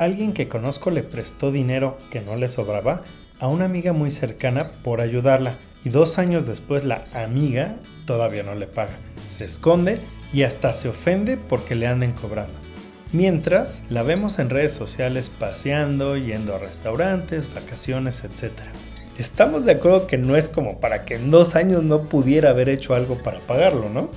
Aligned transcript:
Alguien 0.00 0.32
que 0.32 0.48
conozco 0.48 0.90
le 0.90 1.02
prestó 1.02 1.52
dinero 1.52 1.98
que 2.10 2.22
no 2.22 2.34
le 2.34 2.48
sobraba 2.48 3.02
a 3.38 3.48
una 3.48 3.66
amiga 3.66 3.92
muy 3.92 4.10
cercana 4.10 4.70
por 4.82 5.02
ayudarla 5.02 5.56
y 5.84 5.90
dos 5.90 6.18
años 6.18 6.46
después 6.46 6.84
la 6.84 7.04
amiga 7.12 7.76
todavía 8.06 8.42
no 8.42 8.54
le 8.54 8.66
paga. 8.66 8.96
Se 9.26 9.44
esconde 9.44 9.98
y 10.32 10.44
hasta 10.44 10.72
se 10.72 10.88
ofende 10.88 11.36
porque 11.36 11.74
le 11.74 11.86
anden 11.86 12.12
cobrando. 12.12 12.54
Mientras 13.12 13.82
la 13.90 14.02
vemos 14.02 14.38
en 14.38 14.48
redes 14.48 14.72
sociales 14.72 15.30
paseando, 15.38 16.16
yendo 16.16 16.54
a 16.54 16.58
restaurantes, 16.58 17.54
vacaciones, 17.54 18.24
etc. 18.24 18.52
Estamos 19.18 19.66
de 19.66 19.72
acuerdo 19.72 20.06
que 20.06 20.16
no 20.16 20.34
es 20.34 20.48
como 20.48 20.80
para 20.80 21.04
que 21.04 21.16
en 21.16 21.30
dos 21.30 21.56
años 21.56 21.82
no 21.82 22.08
pudiera 22.08 22.48
haber 22.48 22.70
hecho 22.70 22.94
algo 22.94 23.18
para 23.18 23.40
pagarlo, 23.40 23.90
¿no? 23.90 24.08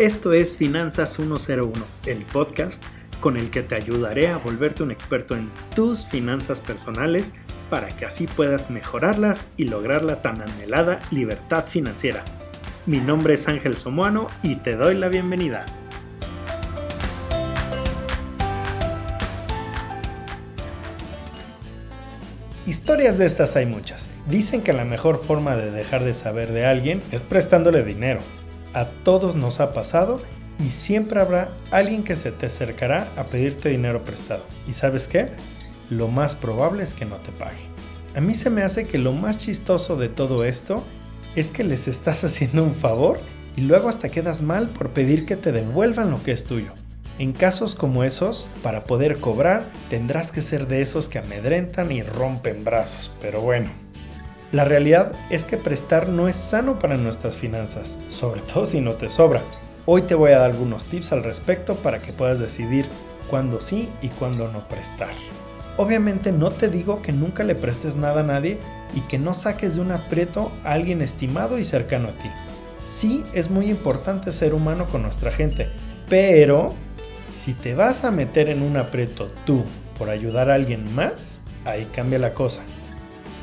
Esto 0.00 0.32
es 0.32 0.56
Finanzas 0.56 1.12
101, 1.12 1.74
el 2.06 2.24
podcast 2.24 2.82
con 3.20 3.36
el 3.36 3.50
que 3.50 3.62
te 3.62 3.74
ayudaré 3.74 4.28
a 4.28 4.38
volverte 4.38 4.82
un 4.82 4.90
experto 4.90 5.36
en 5.36 5.50
tus 5.74 6.06
finanzas 6.06 6.62
personales 6.62 7.34
para 7.68 7.88
que 7.88 8.06
así 8.06 8.26
puedas 8.26 8.70
mejorarlas 8.70 9.48
y 9.58 9.64
lograr 9.64 10.02
la 10.02 10.22
tan 10.22 10.40
anhelada 10.40 11.02
libertad 11.10 11.66
financiera. 11.66 12.24
Mi 12.86 12.96
nombre 12.96 13.34
es 13.34 13.46
Ángel 13.46 13.76
Somoano 13.76 14.28
y 14.42 14.54
te 14.54 14.74
doy 14.74 14.94
la 14.94 15.10
bienvenida. 15.10 15.66
Historias 22.66 23.18
de 23.18 23.26
estas 23.26 23.54
hay 23.54 23.66
muchas. 23.66 24.08
Dicen 24.30 24.62
que 24.62 24.72
la 24.72 24.86
mejor 24.86 25.22
forma 25.22 25.56
de 25.56 25.70
dejar 25.70 26.04
de 26.04 26.14
saber 26.14 26.52
de 26.52 26.64
alguien 26.64 27.02
es 27.12 27.22
prestándole 27.22 27.82
dinero. 27.82 28.20
A 28.72 28.86
todos 28.86 29.34
nos 29.34 29.60
ha 29.60 29.72
pasado 29.72 30.20
y 30.64 30.68
siempre 30.68 31.20
habrá 31.20 31.50
alguien 31.70 32.04
que 32.04 32.16
se 32.16 32.30
te 32.30 32.46
acercará 32.46 33.08
a 33.16 33.24
pedirte 33.24 33.68
dinero 33.68 34.04
prestado. 34.04 34.44
¿Y 34.68 34.74
sabes 34.74 35.08
qué? 35.08 35.30
Lo 35.88 36.08
más 36.08 36.36
probable 36.36 36.84
es 36.84 36.94
que 36.94 37.04
no 37.04 37.16
te 37.16 37.32
pague. 37.32 37.70
A 38.14 38.20
mí 38.20 38.34
se 38.34 38.50
me 38.50 38.62
hace 38.62 38.86
que 38.86 38.98
lo 38.98 39.12
más 39.12 39.38
chistoso 39.38 39.96
de 39.96 40.08
todo 40.08 40.44
esto 40.44 40.84
es 41.36 41.50
que 41.50 41.64
les 41.64 41.88
estás 41.88 42.24
haciendo 42.24 42.62
un 42.62 42.74
favor 42.74 43.18
y 43.56 43.62
luego 43.62 43.88
hasta 43.88 44.08
quedas 44.08 44.42
mal 44.42 44.68
por 44.68 44.90
pedir 44.90 45.26
que 45.26 45.36
te 45.36 45.52
devuelvan 45.52 46.10
lo 46.10 46.22
que 46.22 46.32
es 46.32 46.44
tuyo. 46.44 46.72
En 47.18 47.32
casos 47.32 47.74
como 47.74 48.04
esos, 48.04 48.46
para 48.62 48.84
poder 48.84 49.20
cobrar, 49.20 49.70
tendrás 49.90 50.32
que 50.32 50.40
ser 50.40 50.68
de 50.68 50.80
esos 50.80 51.08
que 51.08 51.18
amedrentan 51.18 51.92
y 51.92 52.02
rompen 52.02 52.64
brazos. 52.64 53.12
Pero 53.20 53.42
bueno, 53.42 53.68
la 54.52 54.64
realidad 54.64 55.12
es 55.30 55.44
que 55.44 55.56
prestar 55.56 56.08
no 56.08 56.28
es 56.28 56.34
sano 56.34 56.80
para 56.80 56.96
nuestras 56.96 57.38
finanzas, 57.38 57.98
sobre 58.08 58.40
todo 58.40 58.66
si 58.66 58.80
no 58.80 58.94
te 58.94 59.08
sobra. 59.08 59.42
Hoy 59.86 60.02
te 60.02 60.16
voy 60.16 60.32
a 60.32 60.38
dar 60.38 60.50
algunos 60.50 60.86
tips 60.86 61.12
al 61.12 61.22
respecto 61.22 61.76
para 61.76 62.00
que 62.00 62.12
puedas 62.12 62.40
decidir 62.40 62.86
cuándo 63.28 63.60
sí 63.60 63.88
y 64.02 64.08
cuándo 64.08 64.48
no 64.48 64.66
prestar. 64.66 65.10
Obviamente 65.76 66.32
no 66.32 66.50
te 66.50 66.68
digo 66.68 67.00
que 67.00 67.12
nunca 67.12 67.44
le 67.44 67.54
prestes 67.54 67.94
nada 67.94 68.22
a 68.22 68.24
nadie 68.24 68.58
y 68.94 69.02
que 69.02 69.18
no 69.18 69.34
saques 69.34 69.76
de 69.76 69.82
un 69.82 69.92
aprieto 69.92 70.50
a 70.64 70.72
alguien 70.72 71.00
estimado 71.00 71.58
y 71.58 71.64
cercano 71.64 72.08
a 72.08 72.22
ti. 72.22 72.28
Sí 72.84 73.22
es 73.32 73.50
muy 73.50 73.70
importante 73.70 74.32
ser 74.32 74.52
humano 74.52 74.86
con 74.86 75.02
nuestra 75.02 75.30
gente, 75.30 75.68
pero 76.08 76.74
si 77.32 77.54
te 77.54 77.76
vas 77.76 78.04
a 78.04 78.10
meter 78.10 78.48
en 78.48 78.62
un 78.62 78.76
aprieto 78.76 79.30
tú 79.46 79.62
por 79.96 80.10
ayudar 80.10 80.50
a 80.50 80.54
alguien 80.54 80.92
más, 80.96 81.38
ahí 81.64 81.86
cambia 81.94 82.18
la 82.18 82.34
cosa. 82.34 82.62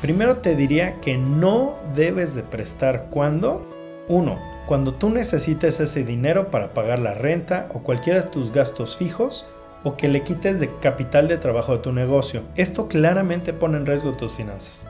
Primero 0.00 0.36
te 0.36 0.54
diría 0.54 1.00
que 1.00 1.18
no 1.18 1.76
debes 1.96 2.36
de 2.36 2.44
prestar 2.44 3.08
cuando 3.10 3.68
1. 4.08 4.38
Cuando 4.68 4.94
tú 4.94 5.10
necesites 5.10 5.80
ese 5.80 6.04
dinero 6.04 6.52
para 6.52 6.72
pagar 6.72 7.00
la 7.00 7.14
renta 7.14 7.68
o 7.74 7.80
cualquiera 7.80 8.22
de 8.22 8.28
tus 8.28 8.52
gastos 8.52 8.96
fijos 8.96 9.48
o 9.82 9.96
que 9.96 10.06
le 10.06 10.22
quites 10.22 10.60
de 10.60 10.70
capital 10.78 11.26
de 11.26 11.36
trabajo 11.36 11.72
de 11.72 11.82
tu 11.82 11.92
negocio. 11.92 12.42
Esto 12.54 12.86
claramente 12.86 13.52
pone 13.52 13.76
en 13.76 13.86
riesgo 13.86 14.12
tus 14.12 14.34
finanzas. 14.34 14.86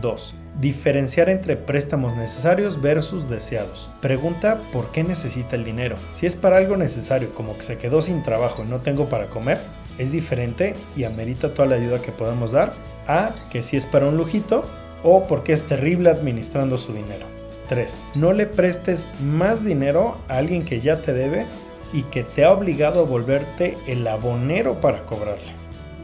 2. 0.00 0.34
Diferenciar 0.58 1.28
entre 1.28 1.56
préstamos 1.56 2.16
necesarios 2.16 2.80
versus 2.80 3.28
deseados. 3.28 3.90
Pregunta 4.00 4.58
por 4.72 4.90
qué 4.90 5.04
necesita 5.04 5.56
el 5.56 5.64
dinero. 5.64 5.96
Si 6.12 6.26
es 6.26 6.34
para 6.34 6.56
algo 6.56 6.78
necesario, 6.78 7.34
como 7.34 7.54
que 7.56 7.62
se 7.62 7.76
quedó 7.76 8.00
sin 8.00 8.22
trabajo 8.22 8.64
y 8.64 8.70
no 8.70 8.78
tengo 8.78 9.10
para 9.10 9.26
comer, 9.26 9.58
es 9.98 10.12
diferente 10.12 10.74
y 10.96 11.04
amerita 11.04 11.52
toda 11.52 11.68
la 11.68 11.76
ayuda 11.76 12.00
que 12.00 12.12
podamos 12.12 12.52
dar 12.52 12.72
a 13.06 13.30
que 13.50 13.62
si 13.62 13.76
es 13.76 13.86
para 13.86 14.06
un 14.06 14.16
lujito 14.16 14.64
o 15.02 15.26
porque 15.26 15.52
es 15.52 15.62
terrible 15.62 16.10
administrando 16.10 16.78
su 16.78 16.92
dinero. 16.92 17.26
3. 17.68 18.06
No 18.14 18.32
le 18.32 18.46
prestes 18.46 19.08
más 19.20 19.64
dinero 19.64 20.18
a 20.28 20.38
alguien 20.38 20.64
que 20.64 20.80
ya 20.80 21.02
te 21.02 21.12
debe 21.12 21.46
y 21.92 22.02
que 22.04 22.24
te 22.24 22.44
ha 22.44 22.52
obligado 22.52 23.00
a 23.00 23.04
volverte 23.04 23.76
el 23.86 24.06
abonero 24.06 24.80
para 24.80 25.04
cobrarle. 25.04 25.52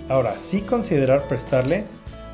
Ahora, 0.08 0.38
sí 0.38 0.60
considerar 0.60 1.28
prestarle 1.28 1.84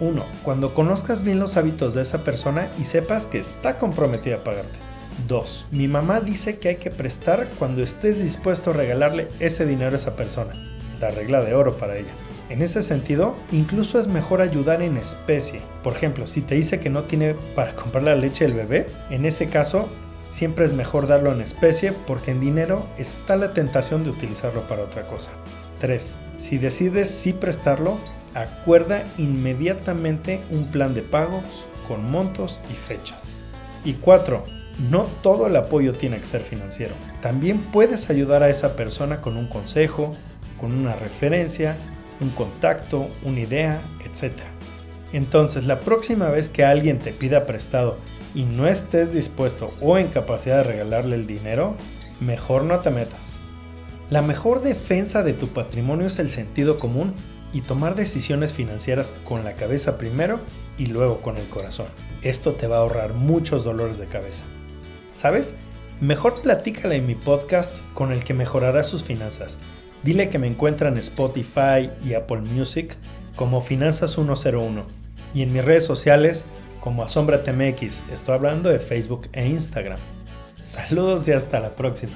1. 0.01 0.23
Cuando 0.45 0.75
conozcas 0.75 1.25
bien 1.25 1.39
los 1.39 1.56
hábitos 1.56 1.95
de 1.95 2.03
esa 2.03 2.25
persona 2.25 2.69
y 2.81 2.85
sepas 2.85 3.27
que 3.27 3.39
está 3.39 3.79
comprometida 3.79 4.37
a 4.37 4.45
pagarte. 4.45 4.79
2. 5.27 5.67
Mi 5.73 5.89
mamá 5.89 6.21
dice 6.21 6.59
que 6.59 6.69
hay 6.69 6.77
que 6.77 6.91
prestar 6.91 7.49
cuando 7.59 7.83
estés 7.83 8.23
dispuesto 8.23 8.71
a 8.71 8.75
regalarle 8.75 9.29
ese 9.41 9.67
dinero 9.67 9.97
a 9.97 9.99
esa 9.99 10.15
persona. 10.17 10.55
La 11.00 11.11
regla 11.11 11.43
de 11.43 11.55
oro 11.55 11.77
para 11.77 11.97
ella. 11.97 12.12
En 12.49 12.63
ese 12.63 12.83
sentido, 12.83 13.37
incluso 13.53 14.01
es 14.01 14.07
mejor 14.07 14.41
ayudar 14.41 14.81
en 14.81 14.97
especie. 14.97 15.61
Por 15.83 15.95
ejemplo, 15.95 16.27
si 16.27 16.41
te 16.41 16.55
dice 16.55 16.81
que 16.81 16.89
no 16.89 17.03
tiene 17.03 17.35
para 17.55 17.75
comprar 17.75 18.05
la 18.05 18.15
leche 18.15 18.45
del 18.47 18.55
bebé, 18.55 18.87
en 19.11 19.27
ese 19.27 19.49
caso 19.49 19.89
siempre 20.31 20.65
es 20.65 20.73
mejor 20.73 21.07
darlo 21.07 21.33
en 21.33 21.41
especie 21.43 21.93
porque 21.93 22.31
en 22.31 22.41
dinero 22.41 22.87
está 22.99 23.37
la 23.37 23.53
tentación 23.53 24.05
de 24.05 24.11
utilizarlo 24.11 24.63
para 24.63 24.83
otra 24.83 25.03
cosa. 25.07 25.31
3. 25.81 26.17
Si 26.39 26.59
decides 26.59 27.11
sí 27.11 27.35
prestarlo, 27.35 27.99
acuerda 28.35 29.05
inmediatamente 29.19 30.41
un 30.51 30.69
plan 30.69 30.95
de 30.95 31.03
pagos 31.03 31.67
con 31.87 32.11
montos 32.11 32.61
y 32.71 32.75
fechas. 32.75 33.43
Y 33.85 33.95
4. 33.95 34.43
No 34.91 35.03
todo 35.23 35.49
el 35.49 35.57
apoyo 35.57 35.93
tiene 35.93 36.19
que 36.19 36.25
ser 36.25 36.43
financiero. 36.43 36.95
También 37.21 37.59
puedes 37.59 38.11
ayudar 38.11 38.43
a 38.43 38.49
esa 38.49 38.75
persona 38.77 39.21
con 39.21 39.37
un 39.37 39.49
consejo, 39.49 40.15
con 40.61 40.73
una 40.73 40.95
referencia, 40.95 41.77
un 42.21 42.31
contacto, 42.31 43.09
una 43.25 43.41
idea, 43.41 43.81
etc. 44.05 44.33
Entonces, 45.12 45.67
la 45.67 45.81
próxima 45.81 46.29
vez 46.29 46.49
que 46.51 46.65
alguien 46.65 46.99
te 46.99 47.12
pida 47.12 47.47
prestado 47.47 47.99
y 48.34 48.45
no 48.45 48.67
estés 48.67 49.12
dispuesto 49.12 49.73
o 49.81 49.99
en 49.99 50.09
capacidad 50.09 50.59
de 50.59 50.65
regalarle 50.65 51.17
el 51.17 51.27
dinero, 51.27 51.75
mejor 52.21 52.65
no 52.65 52.81
te 52.81 52.91
metas. 52.91 53.34
La 54.11 54.23
mejor 54.23 54.62
defensa 54.62 55.23
de 55.23 55.34
tu 55.34 55.49
patrimonio 55.49 56.06
es 56.06 56.19
el 56.19 56.31
sentido 56.31 56.79
común 56.79 57.15
y 57.53 57.62
tomar 57.62 57.95
decisiones 57.95 58.53
financieras 58.53 59.15
con 59.25 59.45
la 59.45 59.55
cabeza 59.55 59.99
primero 59.99 60.41
y 60.79 60.87
luego 60.87 61.21
con 61.21 61.37
el 61.37 61.47
corazón. 61.49 61.87
Esto 62.23 62.53
te 62.53 62.67
va 62.67 62.77
a 62.77 62.81
ahorrar 62.81 63.15
muchos 63.15 63.65
dolores 63.65 63.99
de 63.99 64.06
cabeza. 64.06 64.43
¿Sabes? 65.12 65.56
Mejor 66.00 66.43
platícala 66.43 66.95
en 66.95 67.06
mi 67.06 67.15
podcast 67.15 67.75
con 67.95 68.12
el 68.12 68.25
que 68.25 68.35
mejorará 68.35 68.85
sus 68.85 69.03
finanzas. 69.03 69.59
Dile 70.03 70.31
que 70.31 70.39
me 70.39 70.47
encuentra 70.47 70.89
en 70.89 70.99
Spotify 70.99 71.91
y 72.05 72.15
Apple 72.15 72.41
Music 72.41 72.97
como 73.37 73.61
Finanzas 73.61 74.13
101 74.13 74.85
y 75.35 75.43
en 75.43 75.53
mis 75.53 75.65
redes 75.65 75.85
sociales 75.85 76.47
como 76.81 77.03
AsombraTMX. 77.03 78.11
Estoy 78.13 78.35
hablando 78.35 78.71
de 78.71 78.79
Facebook 78.79 79.29
e 79.33 79.47
Instagram. 79.47 79.99
Saludos 80.61 81.27
y 81.29 81.33
hasta 81.33 81.61
la 81.61 81.75
próxima. 81.75 82.13